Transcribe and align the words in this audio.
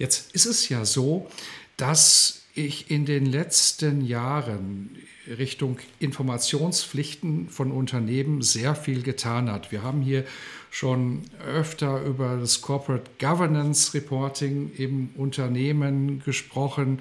Jetzt 0.00 0.34
ist 0.34 0.46
es 0.46 0.70
ja 0.70 0.86
so, 0.86 1.28
dass 1.76 2.44
ich 2.54 2.90
in 2.90 3.04
den 3.04 3.26
letzten 3.26 4.00
Jahren 4.00 4.96
Richtung 5.28 5.78
Informationspflichten 5.98 7.50
von 7.50 7.70
Unternehmen 7.70 8.40
sehr 8.40 8.74
viel 8.74 9.02
getan 9.02 9.50
hat. 9.52 9.70
Wir 9.70 9.82
haben 9.82 10.00
hier 10.00 10.24
schon 10.70 11.24
öfter 11.46 12.02
über 12.02 12.38
das 12.38 12.62
Corporate 12.62 13.10
Governance 13.18 13.92
Reporting 13.92 14.72
im 14.78 15.10
Unternehmen 15.16 16.22
gesprochen 16.24 17.00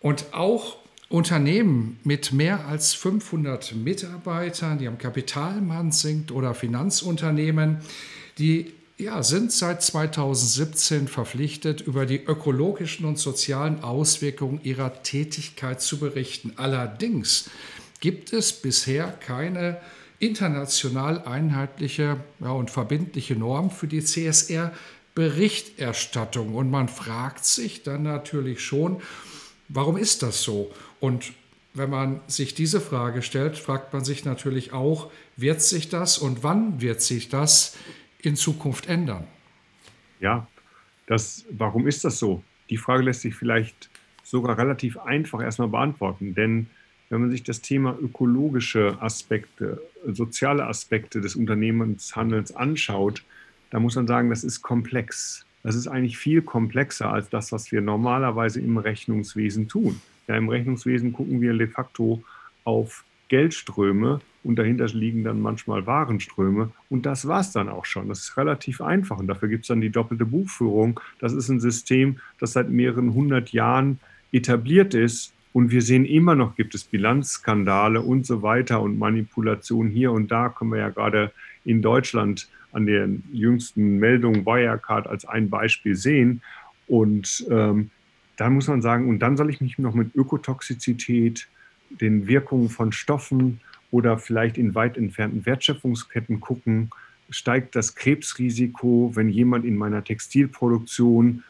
und 0.00 0.32
auch 0.32 0.78
Unternehmen 1.10 2.00
mit 2.04 2.32
mehr 2.32 2.66
als 2.68 2.94
500 2.94 3.74
Mitarbeitern, 3.74 4.78
die 4.78 4.88
am 4.88 4.96
Kapitalmarkt 4.96 5.92
sind 5.92 6.32
oder 6.32 6.54
Finanzunternehmen, 6.54 7.82
die 8.38 8.72
ja, 8.98 9.22
sind 9.22 9.52
seit 9.52 9.82
2017 9.82 11.08
verpflichtet, 11.08 11.82
über 11.82 12.06
die 12.06 12.24
ökologischen 12.24 13.04
und 13.04 13.18
sozialen 13.18 13.82
Auswirkungen 13.82 14.60
ihrer 14.62 15.02
Tätigkeit 15.02 15.82
zu 15.82 15.98
berichten. 15.98 16.54
Allerdings 16.56 17.50
gibt 18.00 18.32
es 18.32 18.54
bisher 18.54 19.08
keine 19.08 19.78
international 20.18 21.24
einheitliche 21.24 22.20
ja, 22.40 22.48
und 22.50 22.70
verbindliche 22.70 23.36
Norm 23.36 23.70
für 23.70 23.86
die 23.86 24.02
CSR-Berichterstattung. 24.02 26.54
Und 26.54 26.70
man 26.70 26.88
fragt 26.88 27.44
sich 27.44 27.82
dann 27.82 28.04
natürlich 28.04 28.60
schon, 28.60 29.02
warum 29.68 29.98
ist 29.98 30.22
das 30.22 30.42
so? 30.42 30.72
Und 31.00 31.34
wenn 31.74 31.90
man 31.90 32.22
sich 32.28 32.54
diese 32.54 32.80
Frage 32.80 33.20
stellt, 33.20 33.58
fragt 33.58 33.92
man 33.92 34.02
sich 34.02 34.24
natürlich 34.24 34.72
auch, 34.72 35.10
wird 35.36 35.60
sich 35.60 35.90
das 35.90 36.16
und 36.16 36.42
wann 36.42 36.80
wird 36.80 37.02
sich 37.02 37.28
das 37.28 37.74
in 38.26 38.34
Zukunft 38.34 38.88
ändern? 38.88 39.24
Ja, 40.20 40.46
das, 41.06 41.44
warum 41.50 41.86
ist 41.86 42.04
das 42.04 42.18
so? 42.18 42.42
Die 42.70 42.76
Frage 42.76 43.04
lässt 43.04 43.20
sich 43.20 43.34
vielleicht 43.34 43.88
sogar 44.24 44.58
relativ 44.58 44.98
einfach 44.98 45.40
erstmal 45.40 45.68
beantworten, 45.68 46.34
denn 46.34 46.66
wenn 47.08 47.20
man 47.20 47.30
sich 47.30 47.44
das 47.44 47.60
Thema 47.60 47.96
ökologische 48.00 49.00
Aspekte, 49.00 49.80
soziale 50.04 50.66
Aspekte 50.66 51.20
des 51.20 51.36
Unternehmenshandelns 51.36 52.56
anschaut, 52.56 53.22
dann 53.70 53.82
muss 53.82 53.94
man 53.94 54.08
sagen, 54.08 54.30
das 54.30 54.42
ist 54.42 54.60
komplex. 54.62 55.46
Das 55.62 55.76
ist 55.76 55.86
eigentlich 55.86 56.18
viel 56.18 56.42
komplexer 56.42 57.12
als 57.12 57.28
das, 57.28 57.52
was 57.52 57.70
wir 57.70 57.80
normalerweise 57.80 58.60
im 58.60 58.76
Rechnungswesen 58.76 59.68
tun. 59.68 60.00
Ja, 60.26 60.36
Im 60.36 60.48
Rechnungswesen 60.48 61.12
gucken 61.12 61.40
wir 61.40 61.54
de 61.54 61.68
facto 61.68 62.24
auf 62.64 63.04
Geldströme 63.28 64.20
und 64.46 64.56
dahinter 64.56 64.86
liegen 64.86 65.24
dann 65.24 65.40
manchmal 65.40 65.86
Warenströme. 65.86 66.70
Und 66.88 67.04
das 67.04 67.26
war 67.26 67.40
es 67.40 67.50
dann 67.50 67.68
auch 67.68 67.84
schon. 67.84 68.08
Das 68.08 68.20
ist 68.20 68.36
relativ 68.36 68.80
einfach 68.80 69.18
und 69.18 69.26
dafür 69.26 69.48
gibt 69.48 69.64
es 69.64 69.68
dann 69.68 69.80
die 69.80 69.90
doppelte 69.90 70.24
Buchführung. 70.24 71.00
Das 71.18 71.32
ist 71.32 71.48
ein 71.48 71.58
System, 71.58 72.18
das 72.38 72.52
seit 72.52 72.70
mehreren 72.70 73.12
hundert 73.12 73.50
Jahren 73.52 73.98
etabliert 74.30 74.94
ist. 74.94 75.32
Und 75.52 75.70
wir 75.70 75.82
sehen 75.82 76.04
immer 76.04 76.34
noch, 76.34 76.54
gibt 76.54 76.74
es 76.74 76.84
Bilanzskandale 76.84 78.02
und 78.02 78.24
so 78.24 78.42
weiter 78.42 78.80
und 78.82 78.98
Manipulationen 78.98 79.90
hier 79.90 80.12
und 80.12 80.30
da. 80.30 80.48
Können 80.48 80.70
wir 80.70 80.78
ja 80.78 80.90
gerade 80.90 81.32
in 81.64 81.82
Deutschland 81.82 82.48
an 82.72 82.86
der 82.86 83.08
jüngsten 83.32 83.98
Meldung 83.98 84.44
Wirecard 84.44 85.06
als 85.06 85.24
ein 85.24 85.50
Beispiel 85.50 85.96
sehen. 85.96 86.42
Und 86.86 87.46
ähm, 87.50 87.90
da 88.36 88.50
muss 88.50 88.68
man 88.68 88.82
sagen, 88.82 89.08
und 89.08 89.18
dann 89.20 89.36
soll 89.36 89.50
ich 89.50 89.60
mich 89.60 89.78
noch 89.78 89.94
mit 89.94 90.14
Ökotoxizität, 90.14 91.48
den 91.88 92.28
Wirkungen 92.28 92.68
von 92.68 92.92
Stoffen 92.92 93.60
oder 93.90 94.18
vielleicht 94.18 94.58
in 94.58 94.74
weit 94.74 94.96
entfernten 94.96 95.46
Wertschöpfungsketten 95.46 96.40
gucken, 96.40 96.90
steigt 97.30 97.74
das 97.74 97.94
Krebsrisiko, 97.94 99.12
wenn 99.14 99.28
jemand 99.28 99.64
in 99.64 99.76
meiner 99.76 100.02
Textilproduktion 100.04 101.42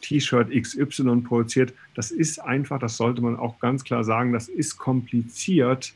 T-Shirt 0.00 0.50
XY 0.50 1.22
produziert. 1.22 1.72
Das 1.94 2.10
ist 2.10 2.38
einfach, 2.38 2.78
das 2.78 2.96
sollte 2.96 3.22
man 3.22 3.36
auch 3.36 3.58
ganz 3.58 3.84
klar 3.84 4.04
sagen, 4.04 4.32
das 4.32 4.48
ist 4.48 4.78
kompliziert 4.78 5.94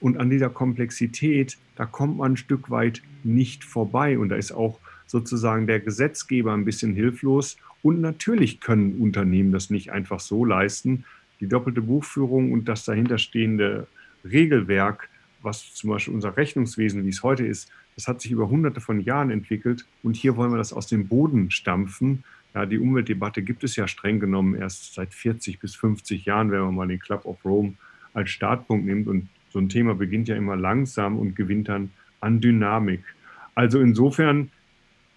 und 0.00 0.18
an 0.18 0.30
dieser 0.30 0.50
Komplexität, 0.50 1.58
da 1.76 1.86
kommt 1.86 2.18
man 2.18 2.32
ein 2.32 2.36
Stück 2.36 2.70
weit 2.70 3.02
nicht 3.24 3.64
vorbei 3.64 4.18
und 4.18 4.28
da 4.30 4.36
ist 4.36 4.52
auch 4.52 4.78
sozusagen 5.06 5.66
der 5.66 5.80
Gesetzgeber 5.80 6.52
ein 6.52 6.64
bisschen 6.64 6.94
hilflos 6.94 7.56
und 7.82 8.00
natürlich 8.00 8.60
können 8.60 9.00
Unternehmen 9.00 9.52
das 9.52 9.70
nicht 9.70 9.90
einfach 9.90 10.20
so 10.20 10.44
leisten. 10.44 11.04
Die 11.40 11.48
doppelte 11.48 11.82
Buchführung 11.82 12.52
und 12.52 12.68
das 12.68 12.84
dahinterstehende 12.84 13.86
Regelwerk 14.30 15.08
was 15.42 15.74
zum 15.74 15.90
Beispiel 15.90 16.14
unser 16.14 16.36
Rechnungswesen, 16.36 17.04
wie 17.04 17.10
es 17.10 17.22
heute 17.22 17.46
ist, 17.46 17.70
das 17.94 18.08
hat 18.08 18.20
sich 18.20 18.30
über 18.30 18.48
hunderte 18.48 18.80
von 18.80 19.00
Jahren 19.00 19.30
entwickelt 19.30 19.86
und 20.02 20.16
hier 20.16 20.36
wollen 20.36 20.52
wir 20.52 20.58
das 20.58 20.72
aus 20.72 20.86
dem 20.86 21.08
Boden 21.08 21.50
stampfen. 21.50 22.24
Ja, 22.54 22.64
die 22.66 22.78
Umweltdebatte 22.78 23.42
gibt 23.42 23.64
es 23.64 23.76
ja 23.76 23.88
streng 23.88 24.20
genommen 24.20 24.54
erst 24.54 24.94
seit 24.94 25.14
40 25.14 25.58
bis 25.58 25.74
50 25.74 26.24
Jahren, 26.24 26.50
wenn 26.50 26.60
man 26.60 26.74
mal 26.74 26.88
den 26.88 26.98
Club 26.98 27.24
of 27.24 27.44
Rome 27.44 27.74
als 28.14 28.30
Startpunkt 28.30 28.86
nimmt. 28.86 29.06
Und 29.08 29.28
so 29.50 29.58
ein 29.58 29.68
Thema 29.68 29.94
beginnt 29.94 30.28
ja 30.28 30.36
immer 30.36 30.56
langsam 30.56 31.18
und 31.18 31.36
gewinnt 31.36 31.68
dann 31.68 31.90
an 32.20 32.40
Dynamik. 32.40 33.02
Also 33.54 33.80
insofern 33.80 34.50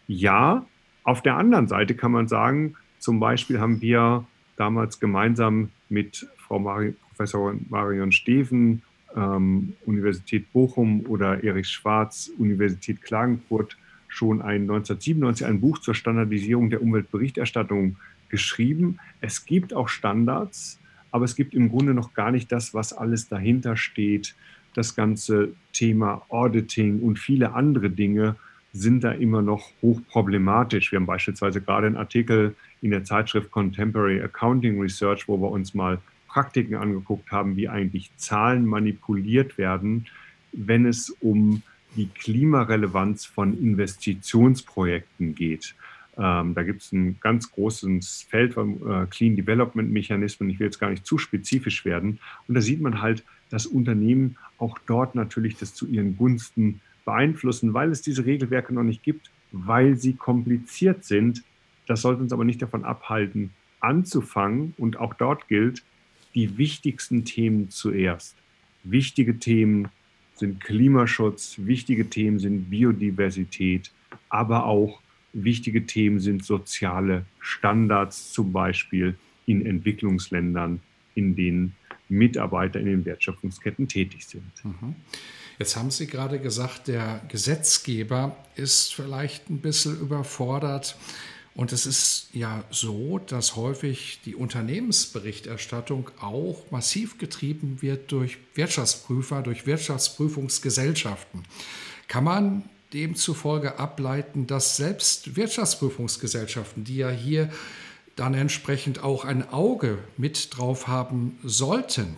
ja. 0.08 0.66
Auf 1.04 1.24
der 1.24 1.36
anderen 1.36 1.68
Seite 1.68 1.96
kann 1.96 2.12
man 2.12 2.28
sagen, 2.28 2.76
zum 3.00 3.20
Beispiel 3.20 3.60
haben 3.60 3.82
wir 3.82 4.26
damals 4.56 5.00
gemeinsam 5.00 5.70
mit 5.90 6.28
Frau 6.38 6.60
Mari, 6.60 6.94
Professor 7.10 7.56
Marion 7.70 8.12
Steven 8.12 8.84
ähm, 9.16 9.74
Universität 9.86 10.52
Bochum 10.54 11.06
oder 11.08 11.44
Erich 11.44 11.68
Schwarz, 11.68 12.32
Universität 12.38 13.02
Klagenfurt, 13.02 13.78
schon 14.08 14.42
ein 14.42 14.62
1997 14.64 15.46
ein 15.46 15.62
Buch 15.62 15.80
zur 15.80 15.96
Standardisierung 15.96 16.70
der 16.70 16.82
Umweltberichterstattung 16.82 17.98
geschrieben. 18.30 19.00
Es 19.22 19.46
gibt 19.46 19.74
auch 19.74 19.90
Standards, 19.90 20.80
aber 21.12 21.26
es 21.26 21.36
gibt 21.36 21.54
im 21.54 21.70
Grunde 21.70 21.94
noch 21.94 22.14
gar 22.14 22.32
nicht 22.32 22.52
das, 22.52 22.74
was 22.74 22.94
alles 22.94 23.28
dahinter 23.28 23.78
steht. 23.78 24.36
Das 24.74 24.96
ganze 24.96 25.54
Thema 25.74 26.24
Auditing 26.30 27.00
und 27.00 27.20
viele 27.20 27.54
andere 27.54 27.90
Dinge 27.90 28.36
sind 28.74 29.04
da 29.04 29.12
immer 29.12 29.42
noch 29.42 29.70
hochproblematisch. 29.82 30.92
Wir 30.92 31.00
haben 31.00 31.06
beispielsweise 31.06 31.62
gerade 31.62 31.88
einen 31.88 31.98
Artikel 31.98 32.56
in 32.82 32.92
der 32.92 33.04
Zeitschrift 33.04 33.52
Contemporary 33.52 34.22
Accounting 34.22 34.80
Research, 34.80 35.28
wo 35.28 35.38
wir 35.38 35.52
uns 35.52 35.74
mal 35.74 36.00
Praktiken 36.32 36.76
angeguckt 36.76 37.30
haben, 37.32 37.58
wie 37.58 37.68
eigentlich 37.68 38.10
Zahlen 38.16 38.66
manipuliert 38.66 39.58
werden, 39.58 40.08
wenn 40.54 40.86
es 40.86 41.10
um 41.20 41.62
die 41.98 42.08
Klimarelevanz 42.08 43.26
von 43.26 43.58
Investitionsprojekten 43.58 45.36
geht. 45.36 45.76
Ähm, 46.18 46.54
da 46.54 46.64
gibt 46.64 46.84
es 46.84 46.94
ein 46.94 47.18
ganz 47.20 47.52
großes 47.52 48.28
Feld 48.30 48.54
von 48.54 48.76
äh, 48.90 49.08
Clean 49.08 49.36
Development 49.36 49.92
Mechanismen. 49.92 50.50
Ich 50.50 50.60
will 50.60 50.68
jetzt 50.68 50.80
gar 50.80 50.90
nicht 50.90 51.06
zu 51.06 51.18
spezifisch 51.18 51.84
werden. 51.84 52.20
Und 52.48 52.56
da 52.56 52.62
sieht 52.62 52.80
man 52.80 53.02
halt, 53.02 53.26
dass 53.50 53.66
Unternehmen 53.66 54.38
auch 54.58 54.78
dort 54.88 55.16
natürlich 55.16 55.58
das 55.58 55.74
zu 55.74 55.86
ihren 55.86 56.16
Gunsten 56.16 56.80
beeinflussen, 57.04 57.74
weil 57.74 57.92
es 57.92 58.02
diese 58.02 58.26
Regelwerke 58.26 58.74
noch 58.74 58.84
nicht 58.84 59.04
gibt, 59.04 59.32
weil 59.52 59.98
sie 59.98 60.14
kompliziert 60.14 61.04
sind. 61.04 61.44
Das 61.88 62.02
sollte 62.02 62.22
uns 62.22 62.32
aber 62.32 62.46
nicht 62.46 62.62
davon 62.62 62.86
abhalten, 62.86 63.52
anzufangen. 63.82 64.74
Und 64.78 64.98
auch 64.98 65.14
dort 65.14 65.50
gilt, 65.50 65.84
die 66.36 66.58
wichtigsten 66.58 67.26
Themen 67.26 67.70
zuerst. 67.70 68.36
Wichtige 68.84 69.38
Themen 69.38 69.90
sind 70.36 70.64
Klimaschutz, 70.64 71.56
wichtige 71.58 72.10
Themen 72.10 72.40
sind 72.40 72.70
Biodiversität, 72.70 73.92
aber 74.30 74.66
auch 74.66 75.00
wichtige 75.34 75.86
Themen 75.86 76.20
sind 76.20 76.44
soziale 76.44 77.26
Standards, 77.40 78.32
zum 78.34 78.52
Beispiel 78.52 79.16
in 79.46 79.66
Entwicklungsländern, 79.66 80.82
in 81.16 81.36
denen 81.36 81.76
Mitarbeiter 82.10 82.80
in 82.80 82.88
den 82.88 83.06
Wertschöpfungsketten 83.06 83.88
tätig 83.88 84.26
sind. 84.26 84.52
Mhm. 84.64 84.96
Jetzt 85.60 85.78
haben 85.78 85.92
Sie 85.92 86.08
gerade 86.08 86.40
gesagt, 86.40 86.88
der 86.88 87.22
Gesetzgeber 87.28 88.36
ist 88.56 88.94
vielleicht 88.94 89.50
ein 89.50 89.60
bisschen 89.60 90.00
überfordert. 90.00 90.98
Und 91.54 91.74
es 91.74 91.86
ist 91.86 92.30
ja 92.34 92.64
so, 92.72 93.20
dass 93.20 93.56
häufig 93.56 94.22
die 94.26 94.36
Unternehmensberichterstattung 94.36 96.10
auch 96.22 96.72
massiv 96.72 97.18
getrieben 97.18 97.82
wird 97.82 98.12
durch 98.12 98.38
Wirtschaftsprüfer, 98.56 99.42
durch 99.42 99.66
Wirtschaftsprüfungsgesellschaften. 99.66 101.44
kann 102.08 102.24
man 102.24 102.70
demzufolge 102.94 103.80
ableiten, 103.80 104.48
dass 104.48 104.78
selbst 104.78 105.36
Wirtschaftsprüfungsgesellschaften, 105.36 106.84
die 106.84 106.98
ja 106.98 107.10
hier 107.10 107.50
dann 108.16 108.34
entsprechend 108.34 109.04
auch 109.04 109.24
ein 109.24 109.48
Auge 109.50 109.98
mit 110.18 110.58
drauf 110.58 110.88
haben 110.88 111.40
sollten, 111.44 112.16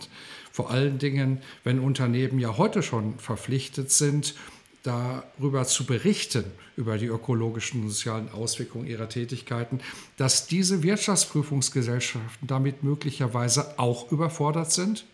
vor 0.50 0.70
allen 0.70 0.98
Dingen, 0.98 1.42
wenn 1.64 1.80
Unternehmen 1.80 2.38
ja 2.38 2.56
heute 2.56 2.82
schon 2.84 3.18
verpflichtet 3.18 3.90
sind, 3.90 4.34
darüber 4.84 5.64
zu 5.64 5.86
berichten, 5.86 6.44
über 6.76 6.98
die 6.98 7.06
ökologischen 7.06 7.82
und 7.82 7.88
sozialen 7.88 8.28
Auswirkungen 8.30 8.86
ihrer 8.86 9.08
Tätigkeiten, 9.08 9.80
dass 10.18 10.46
diese 10.46 10.82
Wirtschaftsprüfungsgesellschaften 10.82 12.46
damit 12.46 12.84
möglicherweise 12.84 13.78
auch 13.78 14.12
überfordert 14.12 14.70
sind? 14.70 15.06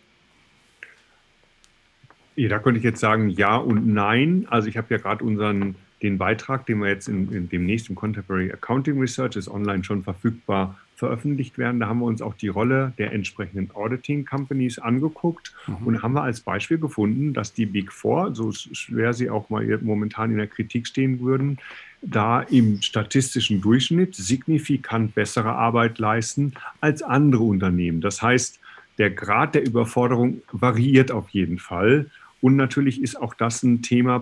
Ja, 2.35 2.49
da 2.49 2.59
könnte 2.59 2.79
ich 2.79 2.85
jetzt 2.85 3.01
sagen 3.01 3.31
ja 3.31 3.57
und 3.57 3.87
nein. 3.87 4.47
Also 4.51 4.69
ich 4.69 4.77
habe 4.77 4.89
ja 4.91 4.99
gerade 4.99 5.25
unseren 5.25 5.77
den 6.02 6.19
Beitrag, 6.19 6.67
den 6.67 6.79
wir 6.79 6.88
jetzt 6.88 7.08
in, 7.08 7.31
in 7.32 7.49
demnächst 7.49 7.88
im 7.88 7.94
Contemporary 7.94 8.52
Accounting 8.52 8.99
Research 8.99 9.37
ist 9.37 9.49
online 9.49 9.85
schon 9.85 10.02
verfügbar 10.02 10.79
veröffentlicht 11.00 11.56
werden. 11.56 11.81
Da 11.81 11.88
haben 11.88 12.00
wir 12.00 12.05
uns 12.05 12.20
auch 12.20 12.35
die 12.35 12.49
Rolle 12.49 12.93
der 12.99 13.12
entsprechenden 13.12 13.70
Auditing 13.75 14.26
Companies 14.26 14.79
angeguckt 14.79 15.55
mhm. 15.67 15.87
und 15.87 16.02
haben 16.02 16.12
wir 16.12 16.23
als 16.23 16.41
Beispiel 16.41 16.79
gefunden, 16.79 17.32
dass 17.32 17.55
die 17.55 17.67
Big 17.67 17.91
Four, 17.91 18.35
so 18.35 18.52
schwer 18.52 19.14
sie 19.14 19.31
auch 19.31 19.49
mal 19.49 19.79
momentan 19.81 20.31
in 20.31 20.37
der 20.37 20.47
Kritik 20.47 20.87
stehen 20.87 21.20
würden, 21.20 21.58
da 22.02 22.43
im 22.43 22.82
statistischen 22.82 23.61
Durchschnitt 23.62 24.14
signifikant 24.14 25.14
bessere 25.14 25.55
Arbeit 25.55 25.99
leisten 25.99 26.52
als 26.81 27.02
andere 27.02 27.44
Unternehmen. 27.44 28.00
Das 28.02 28.20
heißt, 28.20 28.61
der 28.99 29.11
Grad 29.11 29.55
der 29.55 29.67
Überforderung 29.67 30.43
variiert 30.52 31.11
auf 31.11 31.31
jeden 31.31 31.58
Fall. 31.58 32.11
Und 32.43 32.56
natürlich 32.56 33.02
ist 33.02 33.20
auch 33.20 33.32
das 33.32 33.62
ein 33.62 33.81
Thema 33.81 34.20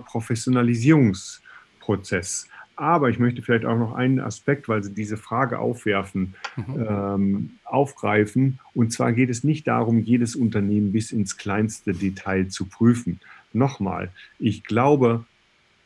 Professionalisierungsprozess. 1.89 2.47
Aber 2.75 3.09
ich 3.09 3.19
möchte 3.19 3.41
vielleicht 3.41 3.65
auch 3.65 3.77
noch 3.77 3.93
einen 3.93 4.21
Aspekt, 4.21 4.69
weil 4.69 4.81
Sie 4.83 4.93
diese 4.93 5.17
Frage 5.17 5.59
aufwerfen, 5.59 6.35
mhm. 6.55 6.85
ähm, 6.87 7.49
aufgreifen. 7.65 8.59
Und 8.73 8.93
zwar 8.93 9.11
geht 9.11 9.29
es 9.29 9.43
nicht 9.43 9.67
darum, 9.67 9.99
jedes 9.99 10.35
Unternehmen 10.35 10.93
bis 10.93 11.11
ins 11.11 11.35
kleinste 11.35 11.93
Detail 11.93 12.47
zu 12.47 12.65
prüfen. 12.65 13.19
Nochmal, 13.51 14.11
ich 14.37 14.63
glaube, 14.63 15.25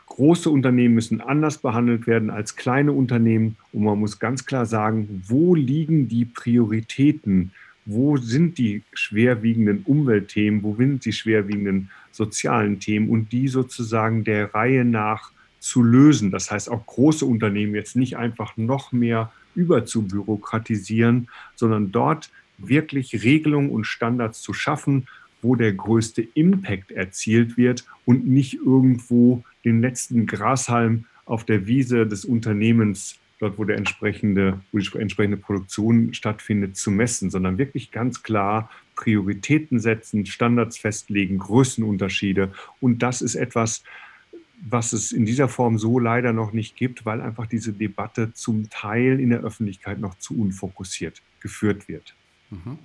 große 0.05 0.51
Unternehmen 0.51 0.93
müssen 0.93 1.19
anders 1.19 1.57
behandelt 1.57 2.05
werden 2.05 2.29
als 2.29 2.55
kleine 2.55 2.91
Unternehmen. 2.91 3.55
Und 3.71 3.85
man 3.85 3.99
muss 3.99 4.19
ganz 4.19 4.45
klar 4.45 4.67
sagen, 4.67 5.23
wo 5.27 5.55
liegen 5.55 6.07
die 6.09 6.25
Prioritäten? 6.25 7.53
Wo 7.85 8.17
sind 8.17 8.59
die 8.59 8.83
schwerwiegenden 8.93 9.81
Umweltthemen? 9.85 10.61
Wo 10.61 10.75
sind 10.75 11.03
die 11.05 11.11
schwerwiegenden 11.11 11.89
sozialen 12.11 12.79
Themen? 12.79 13.09
Und 13.09 13.31
die 13.31 13.47
sozusagen 13.47 14.23
der 14.23 14.53
Reihe 14.53 14.85
nach 14.85 15.32
zu 15.63 15.81
lösen. 15.81 16.29
Das 16.29 16.51
heißt, 16.51 16.69
auch 16.69 16.85
große 16.85 17.25
Unternehmen 17.25 17.73
jetzt 17.73 17.95
nicht 17.95 18.17
einfach 18.17 18.57
noch 18.57 18.91
mehr 18.91 19.31
überzubürokratisieren, 19.55 21.29
sondern 21.55 21.93
dort 21.93 22.29
wirklich 22.57 23.23
Regelungen 23.23 23.69
und 23.69 23.85
Standards 23.85 24.41
zu 24.41 24.53
schaffen, 24.53 25.07
wo 25.41 25.55
der 25.55 25.71
größte 25.71 26.21
Impact 26.33 26.91
erzielt 26.91 27.55
wird 27.55 27.85
und 28.03 28.27
nicht 28.27 28.55
irgendwo 28.55 29.45
den 29.63 29.79
letzten 29.79 30.25
Grashalm 30.25 31.05
auf 31.25 31.45
der 31.45 31.65
Wiese 31.65 32.05
des 32.07 32.25
Unternehmens, 32.25 33.15
dort 33.39 33.57
wo 33.57 33.63
der 33.63 33.77
entsprechende, 33.77 34.59
wo 34.73 34.79
die 34.79 34.97
entsprechende 34.97 35.37
Produktion 35.37 36.13
stattfindet, 36.13 36.75
zu 36.75 36.91
messen, 36.91 37.29
sondern 37.29 37.57
wirklich 37.57 37.91
ganz 37.91 38.21
klar 38.21 38.69
Prioritäten 38.95 39.79
setzen, 39.79 40.25
Standards 40.25 40.77
festlegen, 40.77 41.37
Größenunterschiede. 41.37 42.51
Und 42.81 43.01
das 43.01 43.21
ist 43.21 43.35
etwas, 43.35 43.83
was 44.65 44.93
es 44.93 45.11
in 45.11 45.25
dieser 45.25 45.49
Form 45.49 45.77
so 45.77 45.99
leider 45.99 46.33
noch 46.33 46.53
nicht 46.53 46.75
gibt, 46.75 47.05
weil 47.05 47.21
einfach 47.21 47.47
diese 47.47 47.73
Debatte 47.73 48.33
zum 48.33 48.69
Teil 48.69 49.19
in 49.19 49.29
der 49.29 49.41
Öffentlichkeit 49.41 49.99
noch 49.99 50.15
zu 50.15 50.39
unfokussiert 50.39 51.21
geführt 51.39 51.87
wird. 51.87 52.15
Mhm. 52.49 52.79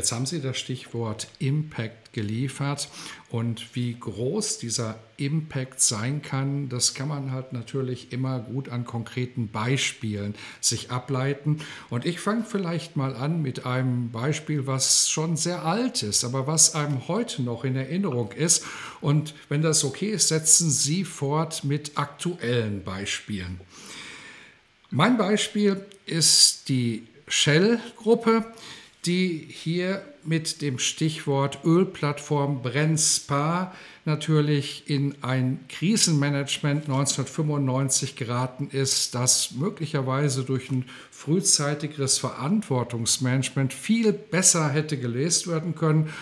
Jetzt 0.00 0.12
haben 0.12 0.24
Sie 0.24 0.40
das 0.40 0.56
Stichwort 0.56 1.28
Impact 1.40 2.14
geliefert 2.14 2.88
und 3.28 3.76
wie 3.76 3.92
groß 4.00 4.56
dieser 4.56 4.98
Impact 5.18 5.78
sein 5.82 6.22
kann, 6.22 6.70
das 6.70 6.94
kann 6.94 7.08
man 7.08 7.32
halt 7.32 7.52
natürlich 7.52 8.10
immer 8.10 8.38
gut 8.38 8.70
an 8.70 8.86
konkreten 8.86 9.48
Beispielen 9.48 10.34
sich 10.62 10.90
ableiten. 10.90 11.58
Und 11.90 12.06
ich 12.06 12.18
fange 12.18 12.44
vielleicht 12.48 12.96
mal 12.96 13.14
an 13.14 13.42
mit 13.42 13.66
einem 13.66 14.10
Beispiel, 14.10 14.66
was 14.66 15.10
schon 15.10 15.36
sehr 15.36 15.66
alt 15.66 16.02
ist, 16.02 16.24
aber 16.24 16.46
was 16.46 16.74
einem 16.74 17.06
heute 17.06 17.42
noch 17.42 17.64
in 17.64 17.76
Erinnerung 17.76 18.32
ist. 18.32 18.64
Und 19.02 19.34
wenn 19.50 19.60
das 19.60 19.84
okay 19.84 20.12
ist, 20.12 20.28
setzen 20.28 20.70
Sie 20.70 21.04
fort 21.04 21.62
mit 21.62 21.98
aktuellen 21.98 22.84
Beispielen. 22.84 23.60
Mein 24.88 25.18
Beispiel 25.18 25.84
ist 26.06 26.70
die 26.70 27.06
Shell-Gruppe 27.28 28.46
die 29.06 29.46
hier 29.48 30.02
mit 30.24 30.60
dem 30.60 30.78
Stichwort 30.78 31.60
Ölplattform 31.64 32.60
Brennspa 32.60 33.74
natürlich 34.04 34.84
in 34.90 35.14
ein 35.22 35.60
Krisenmanagement 35.68 36.84
1995 36.84 38.16
geraten 38.16 38.68
ist, 38.70 39.14
das 39.14 39.52
möglicherweise 39.52 40.44
durch 40.44 40.70
ein 40.70 40.84
frühzeitigeres 41.10 42.18
Verantwortungsmanagement 42.18 43.72
viel 43.72 44.12
besser 44.12 44.68
hätte 44.68 44.98
gelöst 44.98 45.46
werden 45.46 45.74
können. 45.74 46.12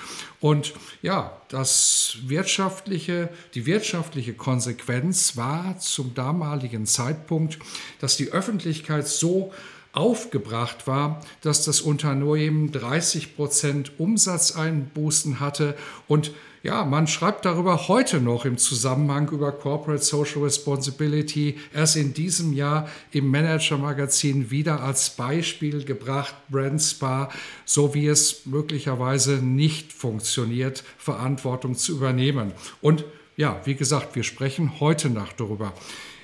Und 0.41 0.75
ja, 1.03 1.41
das 1.49 2.19
wirtschaftliche, 2.27 3.29
die 3.55 3.67
wirtschaftliche 3.67 4.35
Konsequenz 4.35 5.37
war 5.37 5.79
zum 5.81 6.15
damaligen 6.15 6.87
Zeitpunkt, 6.87 7.59
dass 8.01 8.17
die 8.17 8.31
Öffentlichkeit 8.31 9.09
so 9.09 9.53
aufgebracht 9.99 10.87
war, 10.87 11.21
dass 11.43 11.65
das 11.65 11.81
Unternehmen 11.81 12.71
30 12.71 13.35
Prozent 13.35 13.99
Umsatzeinbußen 13.99 15.41
hatte 15.41 15.75
und 16.07 16.31
ja, 16.65 16.85
man 16.85 17.07
schreibt 17.07 17.45
darüber 17.45 17.89
heute 17.89 18.21
noch 18.21 18.45
im 18.45 18.59
Zusammenhang 18.59 19.29
über 19.31 19.53
Corporate 19.53 20.03
Social 20.03 20.43
Responsibility, 20.43 21.57
erst 21.73 21.97
in 21.97 22.15
diesem 22.15 22.53
Jahr 22.53 22.89
im 23.13 23.31
Manager-Magazin 23.31 24.51
wieder 24.51 24.83
als 24.83 25.11
Beispiel 25.11 25.85
gebracht, 25.85 26.35
Brand 26.49 26.83
Spa, 26.83 27.31
so 27.65 27.95
wie 27.95 28.09
es 28.09 28.45
möglicherweise 28.45 29.37
nicht 29.37 29.93
funktioniert, 29.93 30.83
Verantwortung 30.99 31.77
zu 31.77 31.93
übernehmen. 31.93 32.53
Und 32.81 33.05
ja, 33.37 33.61
wie 33.65 33.77
gesagt, 33.77 34.17
wir 34.17 34.25
sprechen 34.25 34.81
heute 34.81 35.11
Nacht 35.11 35.39
darüber. 35.39 35.73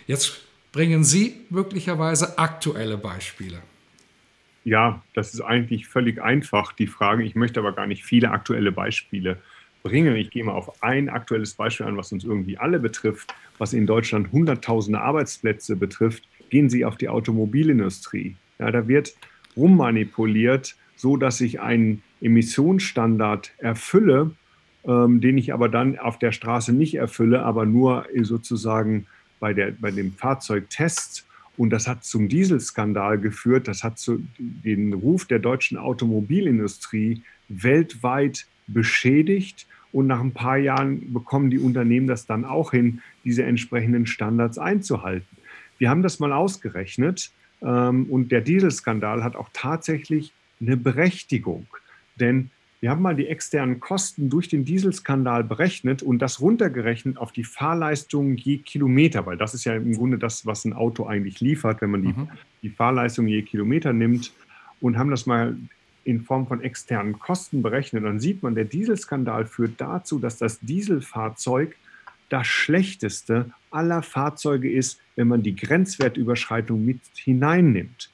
Jetzt 0.09 0.44
Bringen 0.75 1.05
Sie 1.05 1.35
möglicherweise 1.51 2.37
aktuelle 2.37 2.99
Beispiele? 2.99 3.59
Ja, 4.65 5.05
das 5.15 5.33
ist 5.33 5.41
eigentlich 5.41 5.87
völlig 5.87 6.21
einfach, 6.21 6.73
die 6.73 6.89
Frage. 6.89 7.23
Ich 7.23 7.37
möchte 7.37 7.61
aber 7.61 7.71
gar 7.71 7.87
nicht 7.87 8.05
viele 8.05 8.33
aktuelle 8.33 8.73
Beispiele 8.73 9.39
bringen. 9.85 10.17
Ich 10.17 10.31
gehe 10.31 10.43
mal 10.43 10.51
auf 10.51 10.83
ein 10.83 11.09
aktuelles 11.09 11.55
Beispiel 11.55 11.87
an, 11.87 11.97
was 11.97 12.11
uns 12.11 12.25
irgendwie 12.25 12.59
alle 12.59 12.81
betrifft, 12.81 13.33
was 13.57 13.73
in 13.73 13.87
Deutschland 13.87 14.33
Hunderttausende 14.33 15.01
Arbeitsplätze 15.01 15.77
betrifft. 15.77 16.25
Gehen 16.51 16.69
Sie 16.69 16.85
auf 16.85 16.97
die 16.97 17.09
Automobilindustrie. 17.09 18.35
Ja, 18.59 18.73
da 18.73 18.89
wird 18.89 19.15
rummanipuliert, 19.57 20.75
so 20.97 21.17
dass 21.17 21.41
ich 21.41 21.61
einen 21.61 22.03
Emissionsstandard 22.21 23.53
erfülle, 23.59 24.33
ähm, 24.89 25.21
den 25.21 25.39
ich 25.39 25.53
aber 25.53 25.69
dann 25.69 26.01
auf 26.01 26.19
der 26.19 26.33
Straße 26.33 26.73
nicht 26.73 26.97
erfülle, 26.97 27.45
aber 27.45 27.65
nur 27.65 28.07
sozusagen 28.23 29.07
bei, 29.45 29.53
der, 29.53 29.73
bei 29.73 29.91
dem 29.91 30.15
Fahrzeugtest. 30.15 31.27
Und 31.59 31.69
das 31.69 31.87
hat 31.87 32.03
zum 32.03 32.31
Dieselskandal 32.31 33.19
geführt. 33.19 33.69
Das 33.69 33.85
hat 33.85 33.99
zu, 33.99 34.27
den 34.39 34.95
Ruf 34.95 35.27
der 35.27 35.39
deutschen 35.39 35.77
Automobilindustrie 35.77 37.21
weltweit 37.51 38.47
beschädigt. 38.67 39.67
Und 39.93 40.07
nach 40.07 40.21
ein 40.21 40.33
paar 40.33 40.57
Jahren 40.57 41.13
bekommen 41.13 41.51
die 41.51 41.59
Unternehmen 41.59 42.07
das 42.07 42.25
dann 42.25 42.47
auch 42.47 42.71
hin, 42.71 43.03
diese 43.23 43.43
entsprechenden 43.43 44.07
Standards 44.07 44.57
einzuhalten. 44.57 45.37
Wir 45.77 45.91
haben 45.91 46.03
das 46.03 46.21
mal 46.21 46.33
ausgerechnet. 46.33 47.31
Ähm, 47.61 48.07
und 48.09 48.33
der 48.33 48.41
Dieselskandal 48.41 49.23
hat 49.23 49.37
auch 49.37 49.51
tatsächlich 49.53 50.33
eine 50.59 50.79
Berechtigung. 50.79 51.67
Denn 52.19 52.49
wir 52.85 52.91
haben 52.91 53.01
mal 53.01 53.17
die 53.17 53.29
externen 53.29 53.81
Kosten 53.81 54.29
durch 54.29 54.49
den 54.49 54.67
Dieselskandal 54.67 55.43
berechnet 55.43 56.03
und 56.03 56.19
das 56.19 56.43
runtergerechnet 56.43 57.17
auf 57.17 57.33
die 57.33 57.43
Fahrleistung 57.43 58.37
je 58.37 58.59
Kilometer, 58.59 59.25
weil 59.25 59.39
das 59.39 59.55
ist 59.55 59.65
ja 59.65 59.75
im 59.75 59.95
Grunde 59.95 60.19
das, 60.19 60.45
was 60.45 60.67
ein 60.67 60.75
Auto 60.75 61.07
eigentlich 61.07 61.41
liefert, 61.41 61.81
wenn 61.81 61.93
man 61.93 62.03
die, 62.03 62.09
mhm. 62.09 62.29
die 62.61 62.69
Fahrleistung 62.69 63.27
je 63.27 63.41
Kilometer 63.41 63.95
nimmt 63.95 64.35
und 64.83 64.99
haben 64.99 65.11
das 65.11 65.25
mal 65.25 65.57
in 66.05 66.25
Form 66.25 66.47
von 66.47 66.61
externen 66.61 67.19
Kosten 67.19 67.63
berechnet. 67.63 68.05
Dann 68.05 68.21
sieht 68.21 68.43
man, 68.43 68.55
der 68.55 68.67
Dieselskandal 68.67 69.47
führt 69.47 69.81
dazu, 69.81 70.19
dass 70.19 70.37
das 70.37 70.61
Dieselfahrzeug 70.61 71.75
das 72.29 72.47
schlechteste 72.47 73.51
aller 73.71 74.03
Fahrzeuge 74.03 74.71
ist, 74.71 75.01
wenn 75.17 75.29
man 75.29 75.43
die 75.43 75.57
Grenzwertüberschreitung 75.57 76.85
mit 76.85 77.01
hineinnimmt. 77.15 78.11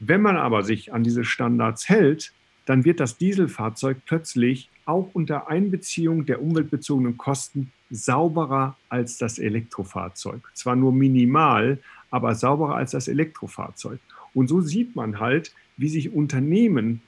Wenn 0.00 0.20
man 0.20 0.36
aber 0.36 0.64
sich 0.64 0.92
an 0.92 1.02
diese 1.02 1.24
Standards 1.24 1.88
hält, 1.88 2.34
dann 2.70 2.84
wird 2.84 3.00
das 3.00 3.18
Dieselfahrzeug 3.18 3.96
plötzlich 4.06 4.70
auch 4.84 5.10
unter 5.12 5.48
Einbeziehung 5.48 6.24
der 6.24 6.40
umweltbezogenen 6.40 7.16
Kosten 7.16 7.72
sauberer 7.90 8.76
als 8.88 9.18
das 9.18 9.40
Elektrofahrzeug. 9.40 10.40
Zwar 10.54 10.76
nur 10.76 10.92
minimal, 10.92 11.78
aber 12.12 12.36
sauberer 12.36 12.76
als 12.76 12.92
das 12.92 13.08
Elektrofahrzeug. 13.08 13.98
Und 14.34 14.46
so 14.46 14.60
sieht 14.60 14.94
man 14.94 15.18
halt, 15.18 15.52
wie 15.78 15.88
sich 15.88 16.12
Unternehmen 16.12 17.02